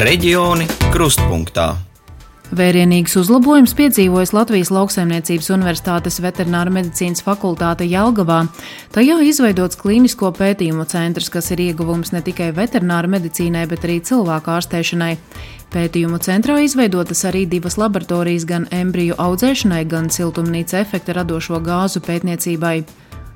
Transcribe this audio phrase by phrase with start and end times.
[0.00, 1.74] Reģioni krustpunktā.
[2.56, 8.38] Vērienīgs uzlabojums piedzīvojas Latvijas Lauksaimniecības Universitātes veterināra medicīnas fakultāte Jelgavā.
[8.94, 14.54] Tajā izveidots klīnisko pētījumu centrs, kas ir ieguvums ne tikai veterināra medicīnai, bet arī cilvēku
[14.54, 15.10] ārstēšanai.
[15.76, 22.78] Pētījumu centrā izveidotas arī divas laboratorijas gan embriju audzēšanai, gan siltumnīca efekta radošo gāzu pētniecībai.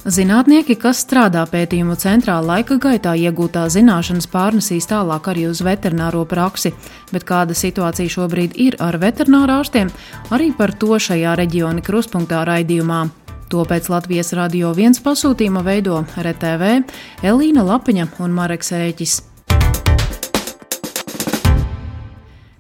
[0.04, 6.74] Zinātnieki, kas strādā pētījumu centrā, laika gaitā iegūtā zināšanas pārnesīs tālāk arī uz veterināro praksi,
[7.08, 9.88] bet kāda situācija šobrīd ir ar veterinārārstiem,
[10.28, 13.06] arī par to šajā reģiona kruspunktā raidījumā.
[13.48, 16.82] To pēc Latvijas radio viens pasūtījuma veido RTV
[17.24, 19.22] Elīna Lapiņa un Mareks Ēķis.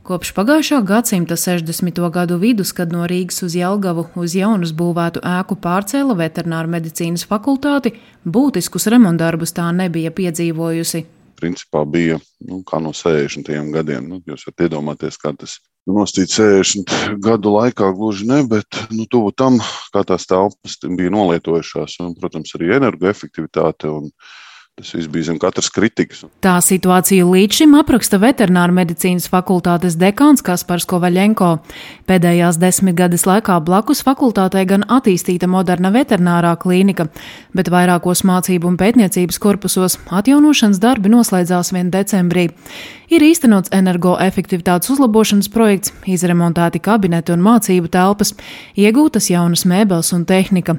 [0.04, 1.96] Kopš pagājušā gadsimta 60.
[2.12, 7.94] gadu vidus, kad no Rīgas uz Jelgavu uz jaunas būvētu ēku pārcēla veterināra medicīnas fakultāti,
[8.28, 11.00] būtiskus remontdarbus tā nebija piedzīvojusi.
[11.40, 13.48] Principā bija nu, kā no 60.
[13.72, 14.10] gadiem.
[14.10, 15.56] Nu, jūs varat iedomāties, kā tas
[15.88, 19.56] nostīt 60 gadu laikā, gluži ne, bet nu, tuvu tam,
[19.96, 24.12] kā tās telpas bija nolietojušās, un, protams, arī energoefektivitāte un
[24.74, 26.24] Tas viss bija zem katras kritikas.
[26.42, 31.50] Tā situāciju līdz šim apraksta veterināra medicīnas fakultātes dekāns Kaspars Kovaļenko.
[32.10, 37.06] Pēdējās desmitgades laikā blakus fakultātei gan attīstīta moderna veterinārā klīnika,
[37.54, 42.48] bet vairākos mācību un pētniecības korpusos atjaunošanas darbi noslēdzās vien decembrī.
[43.12, 48.32] Ir īstenots energoefektivitātes uzlabošanas projekts, izremontēti kabineti un mācību telpas,
[48.80, 50.78] iegūtas jaunas mēbeles un tehnika.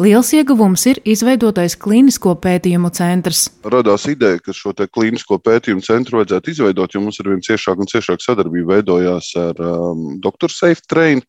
[0.00, 3.46] Liels ieguvums ir izveidotais klīnisko pētījumu centrs.
[3.68, 7.92] Radās ideja, ka šo klīnisko pētījumu centru vajadzētu izveidot, jo mums ar vien ciešāk un
[7.92, 10.52] ciešāk sadarbība veidojās ar um, Dr.
[10.52, 11.20] Safe Train.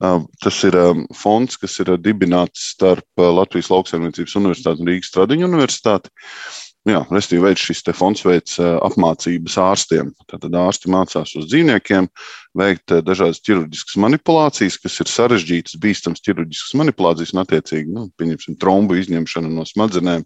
[0.00, 5.12] Um, tas ir um, fonds, kas ir dibināts starp uh, Latvijas Lauksaimniecības Universitāti un Rīgas
[5.12, 6.14] Tradiņu Universitāti.
[6.88, 10.14] Jā, restīvi veids šis fonds veids apmācības ārstiem.
[10.30, 12.08] Tātad ārsti mācās uz dzīvniekiem,
[12.56, 18.96] veikt dažādas ķirurģiskas manipulācijas, kas ir sarežģītas, bīstamas ķirurģiskas manipulācijas un, attiecīgi, nu, pieņemsim, trombu
[18.96, 20.24] izņemšana no smadzenēm.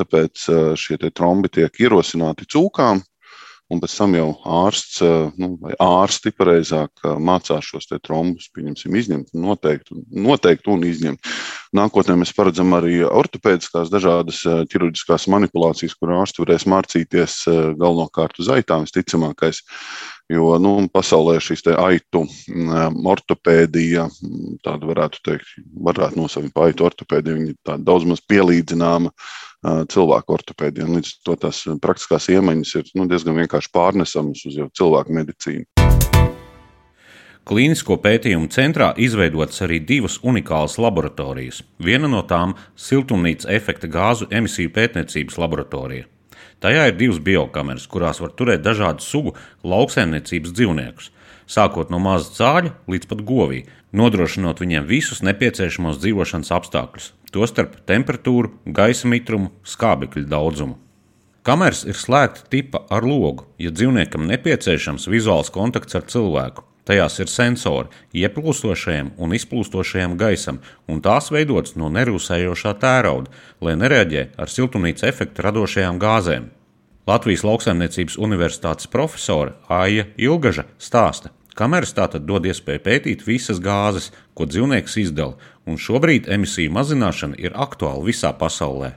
[0.00, 0.48] Tāpēc
[0.82, 3.04] šie trombi tiek ierosināti cūkām,
[3.72, 4.28] un pēc tam jau
[4.62, 11.30] ārsts eh, nu, vai ārsti pareizāk eh, mācās šos trombus, izņemt, noteikt, noteikt un izņemt.
[11.76, 17.40] Nākotnē mēs paredzam arī ortopēdiskās dažādas eh, ķirurģiskās manipulācijas, kur ārsti varēs mācīties
[17.80, 19.64] galvenokārt uz aitām, visticamākais.
[20.30, 25.52] Jo nu, pasaulē šīs aitu mm, ortopēdija, mm, tāda varētu teikt,
[25.86, 29.12] varētu nosaukt par aitu ortopēdiju, viņa ir daudz maz pielīdzināma
[29.92, 30.96] cilvēku ortopēdiem.
[30.96, 35.66] Līdz ar to tās praktiskās iemaņas ir nu, diezgan vienkārši pārnesamas uz cilvēku medicīnu.
[37.46, 41.60] Klinisko pētījumu centrā izveidotas arī divas unikālas laboratorijas.
[41.78, 42.56] Viena no tām-
[42.88, 46.06] siltumnīca efekta gāzu emisiju pētniecības laboratorija.
[46.60, 51.10] Tajā ir divas biokameras, kurās var turēt dažādu sugu lauksaimniecības dzīvniekus,
[51.46, 53.64] sākot no maza cāļa līdz pat govī,
[53.96, 60.78] nodrošinot viņiem visus nepieciešamos dzīvošanas apstākļus, tostarp temperatūru, gaisa mitrumu, skābekļa daudzumu.
[61.46, 66.64] Kameras ir slēgta tipa ar logu, ja dzīvniekam nepieciešams vizuāls kontakts ar cilvēku.
[66.86, 73.30] Tajās ir sensori ieplūstošajam un izplūstošajam gaisam, un tās veidotas no nerūsējošā tērauda,
[73.62, 76.46] lai nereaģē ar siltumnīca efektu radošajām gāzēm.
[77.06, 84.44] Latvijas Lauksaimniecības Universitātes profesore Aija Ilgaža stāsta, Kameras tātad dod iespēju pētīt visas gāzes, ko
[84.50, 88.96] dzīvnieks izdala, un šobrīd emisiju mazināšana ir aktuāla visā pasaulē.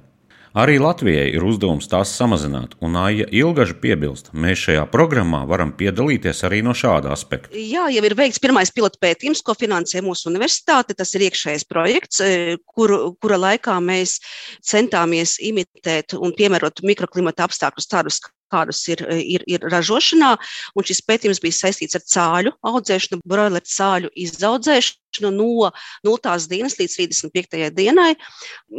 [0.58, 6.42] Arī Latvijai ir uzdevums tās samazināt, un Aija Ilgaža piebilst, mēs šajā programmā varam piedalīties
[6.48, 7.54] arī no šāda aspekta.
[7.54, 10.98] Jā, jau ir veikts pirmais pilotu pētījums, ko finansē mūsu universitāte.
[10.98, 14.18] Tas ir iekšējais projekts, e, kur, kura laikā mēs
[14.66, 18.22] centāmies imitēt un piemērot mikroklimata apstākļus tādus,
[18.52, 20.36] kādas ir, ir, ir ražošanā.
[20.76, 24.98] Un šis pētījums bija saistīts ar cāļu audzēšanu, broileru cāļu izaudzēšanu
[25.34, 25.72] no
[26.06, 26.36] 0.
[26.52, 27.70] dienas līdz 35.
[27.76, 28.12] dienai.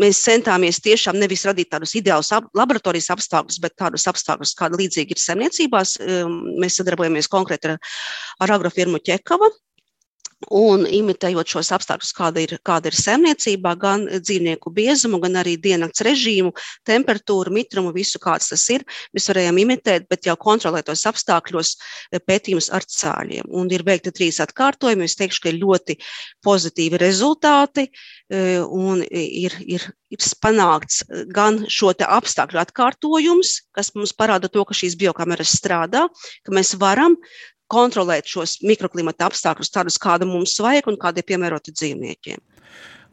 [0.01, 5.17] Mēs centāmies tiešām nevis radīt tādus ideālus ap, laboratorijas apstākļus, bet tādus apstākļus, kādi līdzīgi
[5.17, 5.97] ir saimniecībās.
[6.63, 7.81] Mēs sadarbojamies konkrēti ar,
[8.47, 9.51] ar agrofirmu Ķekava
[10.49, 16.05] un imitējot šos apstākļus, kāda ir, kāda ir saimniecībā, gan dzīvnieku biezumu, gan arī diennakts
[16.07, 16.55] režīmu,
[16.89, 18.87] temperatūru, mitrumu, visu kāds tas ir.
[19.17, 23.51] Mēs varējām imitēt, bet jau kontrolētos apstākļos e, pētījumus ar cāļiem.
[23.53, 25.09] Un ir veikti trīs atkārtojumi.
[25.11, 25.99] Es teikšu, ka ir ļoti
[26.47, 31.05] pozitīvi rezultāti e, un ir, ir, ir panākts
[31.35, 36.07] gan šo apstākļu atkārtojums, kas mums parāda to, ka šīs biokameras strādā,
[36.47, 37.19] ka mēs varam
[37.71, 42.43] kontrolēt šos mikroklimata apstākļus, tādus, kāda mums vajag un kādi ir piemēroti dzīvniekiem.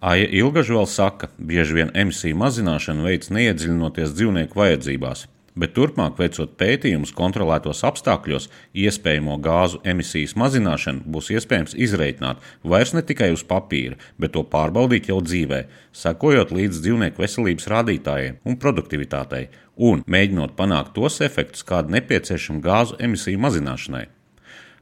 [0.08, 5.26] Aija Ilgažs vēl saka, bieži vien emisiju mazināšanu veids neiedziļinoties dzīvnieku vajadzībās.
[5.58, 13.04] bet turpmāk veicot pētījumus kontrolētos apstākļos, iespējamo gāzu emisijas mazināšanu būs iespējams izreikināt vairs ne
[13.06, 15.64] tikai uz papīra, bet to pārbaudīt jau dzīvē,
[16.04, 23.02] sekojot līdz dzīvnieku veselības rādītājiem un produktivitātei un mēģinot panākt tos efektus, kādi nepieciešami gāzu
[23.02, 24.06] emisiju mazināšanai.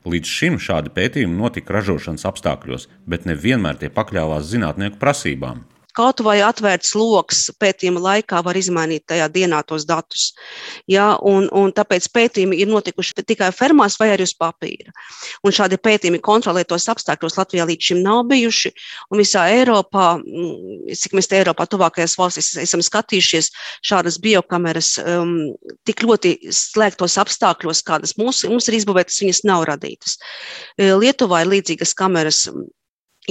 [0.05, 5.63] Līdz šim šādi pētījumi notika ražošanas apstākļos, bet nevienmēr tie pakļāvās zinātnieku prasībām.
[5.95, 10.27] Kaut vai atvērts lokus pētījuma laikā var izmainīt tajā dienā tos datus.
[10.91, 14.91] Ja, un, un tāpēc pētījumi ir notikuši tikai fermās vai arī uz papīra.
[15.45, 18.73] Un šādi pētījumi kontrolētos apstākļos Latvijā līdz šim nav bijuši.
[19.11, 23.51] Un visā Eiropā, mm, cik mēs te Eiropā tuvākajās valstīs esam skatījušies,
[23.85, 25.35] šādas biokameras um,
[25.87, 30.19] tik ļoti slēgtos apstākļos, kādas mums, mums ir izbūvētas, viņas nav radītas.
[30.79, 32.45] Lietuvā ir līdzīgas kameras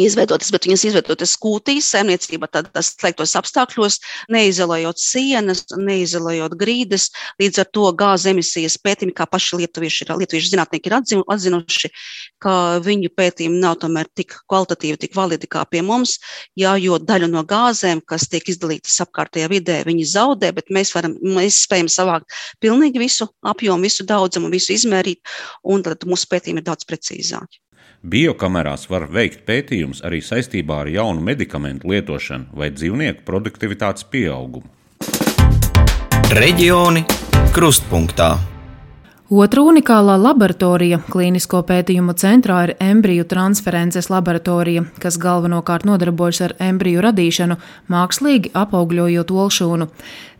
[0.00, 3.98] izveidotas, bet viņas izveidotas skūtīs, saimniecība tādos slēgtos apstākļos,
[4.32, 7.08] neizolējot sienas, neizolējot grīdas.
[7.42, 11.90] Līdz ar to gāzes emisijas pētījumi, kā paši lietuvieši, ir, lietuvieši zinātnieki ir atzinuši,
[12.42, 16.18] ka viņu pētījumi nav tomēr tik kvalitatīvi, tik validi kā pie mums,
[16.58, 21.16] jā, jo daļu no gāzēm, kas tiek izdalītas apkārtējā vidē, viņi zaudē, bet mēs, varam,
[21.22, 25.22] mēs spējam savākt pilnīgi visu apjomu, visu daudzumu, visu izmērīt,
[25.64, 27.63] un tad mūsu pētījumi ir daudz precīzāki.
[28.04, 34.68] Biokamerās var veikt pētījumus arī saistībā ar jaunu medikamentu lietošanu vai dzīvnieku produktivitātes pieaugumu.
[36.34, 37.06] Reģioni
[37.54, 38.34] krustpunktā.
[39.32, 47.00] Otra unikālā laboratorija klīnisko pētījumu centrā ir embriju transferences laboratorija, kas galvenokārt nodarbojas ar embriju
[47.06, 47.56] radīšanu,
[47.88, 49.88] mākslīgi apaugļojot olšūnu.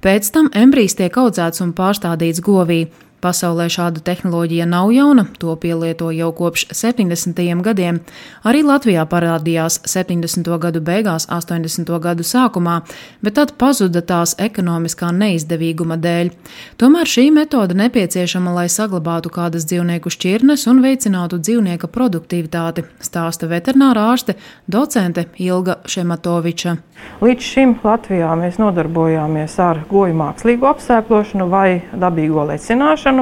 [0.05, 2.82] Pēc tam embrijs tiek audzēts un pārstādīts govī.
[3.25, 7.38] Pasaulē šāda tehnoloģija nav jauna, to pielieto jau kopš 70.
[7.65, 8.03] gadiem.
[8.44, 10.50] Arī Latvijā parādījās 70.
[10.61, 11.88] gadu beigās, 80.
[12.05, 12.82] gadu sākumā,
[13.25, 16.35] bet tad pazuda tās ekonomiskā neizdevīguma dēļ.
[16.76, 24.05] Tomēr šī metode nepieciešama, lai saglabātu kādas dzīvnieku šķirnes un veicinātu dzīvnieka produktivitāti, stāsta veterinārā
[24.12, 24.37] ārste
[24.69, 26.76] docente Ilga Šematoviča.
[27.25, 31.69] Līdz šim Latvijā mēs nodarbojāmies ar goju mākslīgo apsēklošanu vai
[32.00, 33.13] dabīgo lecināšanu,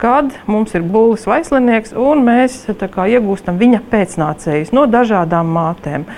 [0.00, 6.08] kad mums ir būlis vaislinieks un mēs kā, iegūstam viņa pēcnācējus no dažādām mātēm.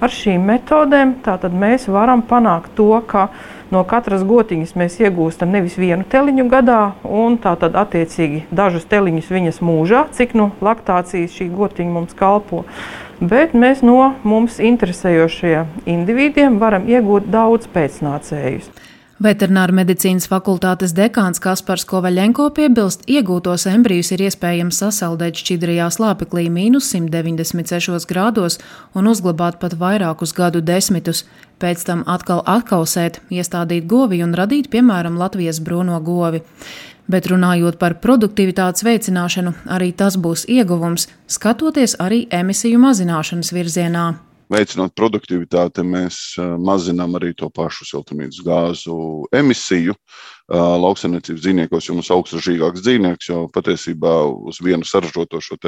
[0.00, 1.12] Ar šīm metodēm
[1.60, 3.28] mēs varam panākt to, ka
[3.70, 9.60] no katras gotiņas mēs iegūstam nevis vienu teliņu gadā, un tātad attiecīgi dažus teliņus viņas
[9.60, 12.64] mūžā, cik nu laktācijas šī gotiņa mums kalpo
[13.20, 18.70] bet mēs no mums interesējošajiem individiem varam iegūt daudz pēcnācējus.
[19.20, 26.88] Veterināra medicīnas fakultātes dekāns Kaspars Kovaļenko piebilst, iegūtos embrijus ir iespējams sasaldēt šķidrajā slāpeklī mīnus
[26.94, 28.56] 196 grādos
[28.96, 31.26] un uzglabāt pat vairākus gadu desmitus,
[31.60, 36.40] pēc tam atkal atkausēt, iestādīt govi un radīt, piemēram, Latvijas brūno govi.
[37.04, 44.08] Bet runājot par produktivitātes veicināšanu, arī tas būs ieguvums, skatoties arī emisiju mazināšanas virzienā.
[44.50, 46.16] Veicinot produktivitāti, mēs
[46.58, 48.96] mazinām arī to pašu siltumnīcas gāzu
[49.36, 49.94] emisiju
[50.50, 54.14] lauksaimniecības dzīvniekos, jo mums ir augstsražīgāks dzīvnieks, jo patiesībā
[54.50, 55.58] uz vienu saražoto šo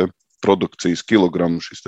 [0.42, 1.86] produkcijas kilogramu šis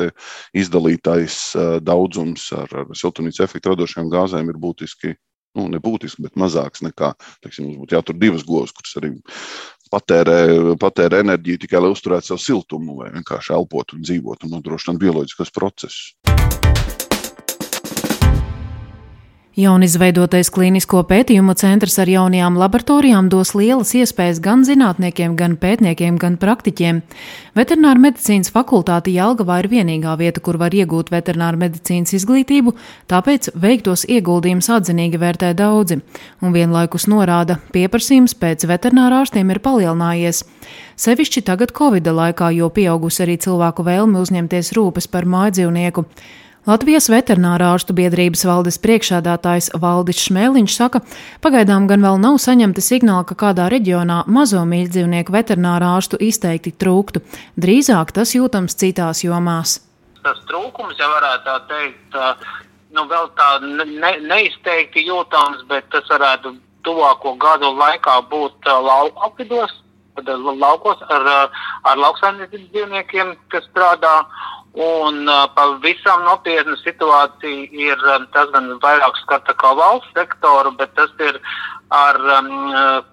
[0.55, 1.39] izdalītais
[1.83, 5.17] daudzums ar, ar siltumnīcas efektu radošajām gāzēm ir būtiski
[5.59, 7.13] nu, nebūtiski, bet mazāks nekā,
[7.45, 9.13] teiksim, mums būtu jātur divas govs, kuras arī
[9.95, 10.39] patērē,
[10.81, 15.55] patērē enerģiju tikai lai uzturētu savu siltumu vai vienkārši elpotu un dzīvotu un nodrošinātu bioloģiskos
[15.55, 16.15] procesus.
[19.55, 26.41] Jaunizveidotais klīnisko pētījumu centrs ar jaunajām laboratorijām dos lielas iespējas gan zinātniekiem, gan pētniekiem, gan
[26.43, 26.99] praktiķiem.
[27.55, 32.75] Veterināra medicīnas fakultāte Jelgavā ir vienīgā vieta, kur var iegūt veterināra medicīnas izglītību,
[33.07, 36.03] tāpēc veiktos ieguldījumus atzinīgi vērtē daudzi,
[36.43, 40.43] un vienlaikus norāda, pieprasījums pēc veterinārā ārstiem ir palielinājies.
[40.99, 46.11] Sevišķi tagad Covid laikā, jo pieaugusi arī cilvēku vēlme uzņemties rūpes par mājdzīvnieku.
[46.65, 51.03] Latvijas veterinārā ārstu biedrības valdes priekšādātājs Valdis Šmēliņš saka,
[51.45, 57.21] pagaidām gan vēl nav saņemta signāla, ka kādā reģionā mazo mīļdzīvnieku veterinārā ārstu izteikti trūktu.
[57.61, 59.77] Drīzāk tas jūtams citās jomās.
[60.25, 62.19] Tas trūkums, ja varētu tā teikt,
[62.97, 66.57] nu vēl tā ne, neizteikti jūtams, bet tas varētu
[66.89, 69.77] tuvāko gadu laikā būt lauku apvidos,
[70.25, 71.29] laukos ar,
[71.85, 74.23] ar lauksaimniecības dzīvniekiem, kas strādā.
[74.75, 80.91] Un uh, pavisam nopietna situācija ir um, tas gan vairāk skata kā valsts sektoru, bet
[80.99, 81.39] tas ir
[81.95, 82.51] ar um,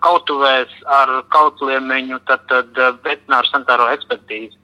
[0.02, 4.58] kautuvēs, ar kautliemeņu, tad, tad veterināru sanitāro ekspertīzi.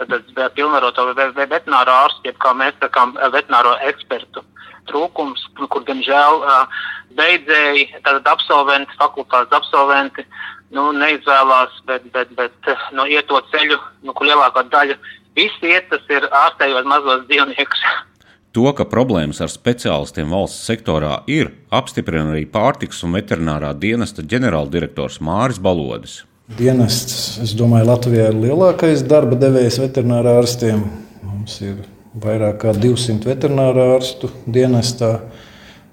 [0.00, 4.42] Tad, tad pilnvaroto veterināro ārstu, jeb kā mēs sakām, veterināro ekspertu
[4.90, 6.82] trūkums, kur, diemžēl, uh,
[7.14, 10.26] beidzēji, tātad absolventi, fakultātes absolventi
[10.74, 14.98] nu, neizvēlās, bet, bet, bet nu, iet to ceļu, nu, kur lielākā daļa
[15.38, 17.84] visi iet, tas ir ārstējot mazos dzīvniekus.
[18.50, 25.20] To, ka problēmas ar speciālistiem valsts sektorā ir, apstiprina arī pārtiks un veterinārā dienesta ģenerāldirektors
[25.22, 26.16] Māris Balodis.
[26.58, 30.82] Dienests, es domāju, Latvijā ir lielākais darba devējs veterinārā ārstiem.
[31.22, 31.78] Mums ir
[32.18, 35.12] vairāk kā 200 veterinārā ārstu dienestā.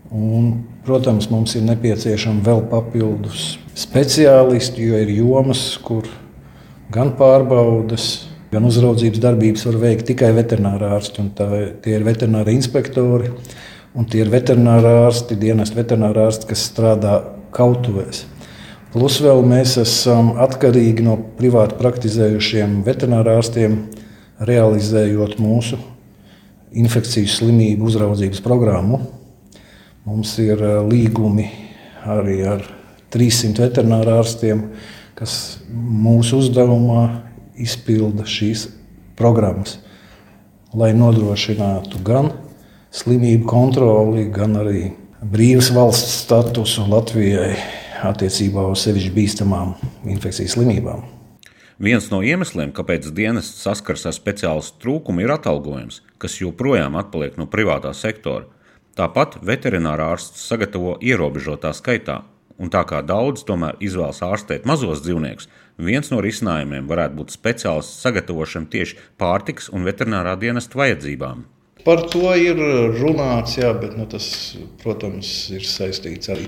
[0.10, 6.08] Un, protams, mums ir nepieciešama vēl papildus speciālisti, jo ir jomas, kur
[6.90, 8.27] gan pārbaudas,
[8.58, 11.26] gan uzraudzības darbības var veikt tikai veterinārā ārsti.
[11.38, 11.48] Tā,
[11.84, 13.30] tie ir veterināri inspektori
[13.98, 17.20] un tie ir veterinārā ārsti, dienesta veterinārā ārsti, kas strādā
[17.54, 18.26] kautuvēs.
[18.94, 23.78] Plus vēl mēs esam atkarīgi no privāti praktizējušiem veterinārārstiem,
[24.48, 25.78] realizējot mūsu
[26.78, 29.04] infekcijas slimību uzraudzības programmu.
[30.08, 31.46] Mums ir eh, līgumi
[32.08, 32.66] arī ar
[33.14, 34.66] 300 veterinārārstiem,
[35.18, 35.38] kas
[35.70, 37.06] mūsu uzdevumā
[37.62, 38.68] izpilda šīs
[39.18, 39.78] programmas,
[40.78, 42.32] lai nodrošinātu gan
[42.94, 47.56] slimību kontroli, gan arī brīvas valsts statusu Latvijai
[48.06, 49.74] attiecībā uz sevišķi bīstamām
[50.06, 51.06] infekcijas slimībām.
[51.78, 57.46] Viens no iemesliem, kāpēc dienas saskars ar speciālistu trūkumu, ir atalgojums, kas joprojām atpaliek no
[57.50, 58.48] privātā sektora.
[58.98, 62.24] Tāpat veterinārā ārsts sagatavo ierobežotā skaitā,
[62.58, 68.02] un tā kā daudz tomēr izvēlas ārstēt mazos dzīvniekus, viens no risinājumiem varētu būt speciālists
[68.06, 71.46] sagatavošana tieši pārtiks un veterinārā dienesta vajadzībām.
[71.86, 72.58] Par to ir
[72.98, 76.42] runāts, jā, bet nu, tas, protams, ir saistīts ar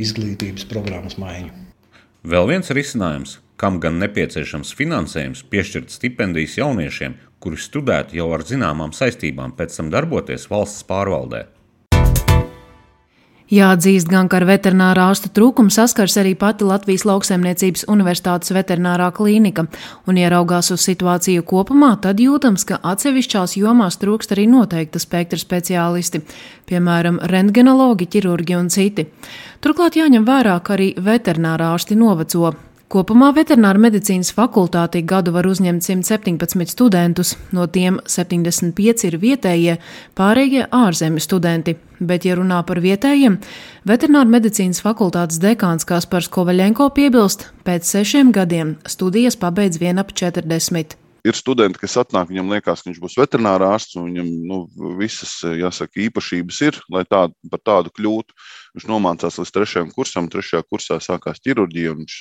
[0.00, 1.54] izglītības programmas maiņu.
[2.30, 8.92] Vēl viens risinājums, kam gan nepieciešams finansējums, piešķirt stipendijas jauniešiem, kuri studētu jau ar zināmām
[8.96, 11.46] saistībām, pēc tam darboties valsts pārvaldē.
[13.50, 19.64] Jāatzīst gan, ka ar veterinārā ārstu trūkumu saskars arī pati Latvijas lauksaimniecības universitātes veterinārā klīnika,
[20.06, 26.22] un ieraugās uz situāciju kopumā, tad jūtams, ka atsevišķās jomās trūkst arī noteikta spektra speciālisti,
[26.70, 29.08] piemēram, rentgenologi, ķirurgi un citi.
[29.58, 32.54] Turklāt jāņem vērā, ka arī veterinārā ārsti noveco.
[32.90, 39.76] Kopumā veterināra medicīnas fakultātī gadu var uzņemt 117 studentus, no tiem 75 ir vietējie,
[40.18, 41.76] pārējie ārzemju studenti.
[42.00, 43.36] Bet, ja runā par vietējiem,
[43.86, 50.99] veterināra medicīnas fakultātes dekāns Kaspars Kovaļenko piebilst, pēc sešiem gadiem studijas pabeidz vien ap 40.
[51.26, 54.60] Ir studenti, kas atnāk, viņam liekas, ka viņš būs veterinārārsts, un viņam nu,
[55.00, 58.36] visas jāsaka, īpašības ir, lai tādu, par tādu kļūtu.
[58.78, 62.18] Viņš nomācās līdz trešajam kursam, trešajā kursā sākās ķirurģija, viņš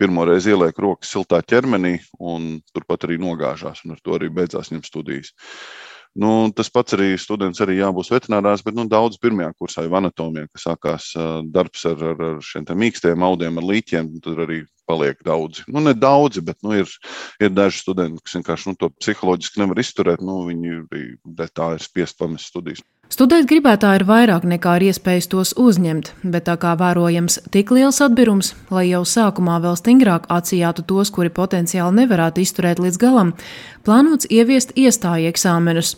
[0.00, 4.70] pirmo reizi ieliek rokas siltā ķermenī, un turpat arī nogāžās, un ar to arī beidzās
[4.70, 5.34] viņam studijas.
[6.18, 10.48] Nu, tas pats arī students arī jābūt veterinārās, bet nu, daudz pirmajā kursā jau anatomijā,
[10.50, 11.10] kas sākās
[11.54, 15.64] darbs ar, ar, ar šiem mīkstiem audiem, ar līķiem, tur arī paliek daudzi.
[15.70, 16.90] Nu, ne daudzi, bet nu, ir,
[17.40, 20.24] ir daži studenti, kas vienkārši nu, to psiholoģiski nevar izturēt.
[20.24, 21.04] Nu, viņi arī
[21.54, 22.82] tā ir spiest pamest studijas.
[23.10, 27.98] Studēt gribētāji ir vairāk nekā ir iespējas tos uzņemt, bet tā kā vērojams tik liels
[28.04, 33.32] atbirums, lai jau sākumā vēl stingrāk atsijātu tos, kuri potenciāli nevarētu izturēt līdz galam,
[33.82, 35.96] plānots ieviest iestāju eksāmenus.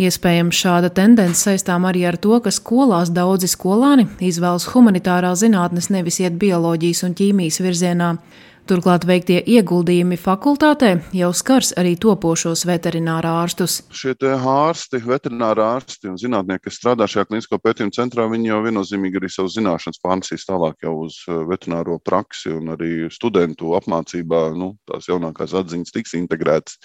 [0.00, 6.20] Iespējams, šāda tendence saistām arī ar to, ka skolās daudzi skolāni izvēlas humanitārā zinātnes, nevis
[6.24, 8.14] iet bioloģijas un ķīmijas virzienā.
[8.64, 13.82] Turklāt veiktie ieguldījumi fakultātē jau skars arī topošos veterinārā ārstus.
[13.92, 19.20] Šie ārsti, veterinārā ārsti un zinātnieki, kas strādā šajā kliniskā pētījuma centrā, viņi jau viennozīmīgi
[19.20, 24.46] arī savas zināšanas pārnesīs tālāk jau uz eh, veterināro praksi un arī studentu apmācībā.
[24.56, 26.80] Nu, tās jaunākās atziņas tiks integrētas.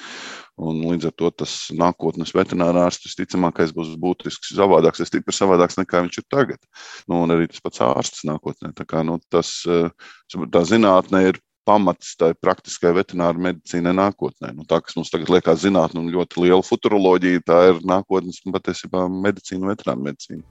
[0.60, 6.20] Un līdz ar to tas nākotnes veterinārārsts visticamākais būs būtiski savādāks, stipri savādāks nekā viņš
[6.20, 6.60] ir tagad.
[7.08, 8.76] Nu, un arī tas pats ārsts nākotnē.
[8.76, 9.88] Tā, kā, nu, tas, eh,
[10.28, 14.54] tā zinātnē ir pamats tai praktiskai veterinārai medicīnai nākotnē.
[14.58, 19.06] Nu, tā, kas mums tagad liekas zinātnē, un ļoti liela futuroloģija, tā ir nākotnes patiesībā
[19.14, 20.44] medicīna veterināra medicīna.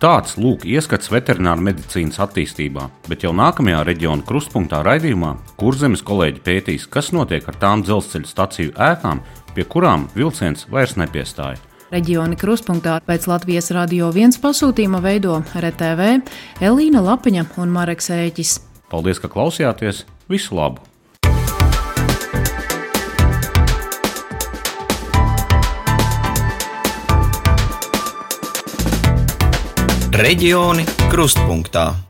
[0.00, 6.86] Tāds lūk ieskats veterināra medicīnas attīstībā, bet jau nākamajā reģiona krustpunktā raidījumā Kurzemes kolēģi pētīs,
[6.88, 9.20] kas notiek ar tām dzelzceļa staciju ēkām,
[9.52, 11.60] pie kurām vilciens vairs nepiestāja.
[11.92, 16.08] Reģiona krustpunktā pēc Latvijas radio viens pasūtījuma veido RTV,
[16.64, 18.54] Elīna Lapiņa un Mareks Ēķis.
[18.88, 20.06] Paldies, ka klausījāties!
[20.30, 20.78] Visu labu!
[30.14, 32.09] Reģioni krustpunktā.